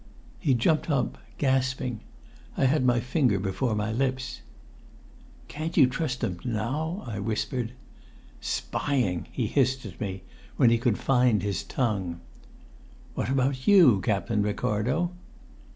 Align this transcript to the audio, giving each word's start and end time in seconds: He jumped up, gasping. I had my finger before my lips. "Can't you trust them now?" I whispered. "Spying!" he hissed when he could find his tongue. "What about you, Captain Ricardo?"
He 0.39 0.55
jumped 0.55 0.89
up, 0.89 1.19
gasping. 1.37 1.99
I 2.57 2.65
had 2.65 2.83
my 2.83 2.99
finger 2.99 3.37
before 3.37 3.75
my 3.75 3.91
lips. 3.91 4.41
"Can't 5.47 5.77
you 5.77 5.85
trust 5.85 6.21
them 6.21 6.39
now?" 6.43 7.03
I 7.05 7.19
whispered. 7.19 7.73
"Spying!" 8.39 9.27
he 9.31 9.45
hissed 9.45 9.85
when 10.57 10.71
he 10.71 10.79
could 10.79 10.97
find 10.97 11.43
his 11.43 11.61
tongue. 11.61 12.19
"What 13.13 13.29
about 13.29 13.67
you, 13.67 14.01
Captain 14.01 14.41
Ricardo?" 14.41 15.11